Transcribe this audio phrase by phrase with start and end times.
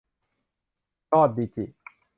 [1.09, 1.65] พรอดดิจิ